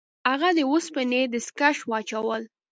[0.29, 2.41] هغه د اوسپنې دستکش واچول.